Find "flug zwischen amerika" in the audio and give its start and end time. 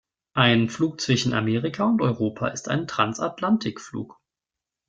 0.67-1.83